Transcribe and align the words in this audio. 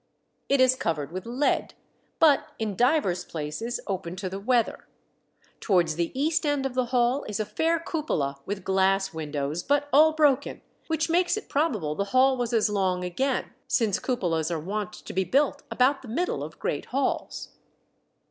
It 0.49 0.59
is 0.59 0.73
covered 0.75 1.11
with 1.11 1.27
lead, 1.27 1.75
but 2.19 2.47
in 2.57 2.75
divers 2.75 3.23
places 3.23 3.79
open 3.85 4.15
to 4.15 4.29
the 4.29 4.39
weather. 4.39 4.87
Towards 5.59 5.93
the 5.93 6.11
east 6.19 6.43
end 6.43 6.65
of 6.65 6.73
the 6.73 6.85
hall 6.85 7.23
is 7.29 7.39
a 7.39 7.45
fair 7.45 7.79
cupola 7.79 8.39
with 8.43 8.63
glass 8.63 9.13
windows, 9.13 9.61
but 9.61 9.87
all 9.93 10.13
broken, 10.13 10.63
which 10.87 11.07
makes 11.07 11.37
it 11.37 11.49
probable 11.49 11.93
the 11.93 12.05
hall 12.17 12.35
was 12.35 12.51
as 12.51 12.67
long 12.67 13.03
again, 13.03 13.51
since 13.67 13.99
cupolas 13.99 14.49
are 14.49 14.59
wont 14.59 14.91
to 14.93 15.13
be 15.13 15.23
built 15.23 15.61
about 15.69 16.01
the 16.01 16.07
middle 16.07 16.43
of 16.43 16.57
great 16.57 16.85
halls." 16.85 17.49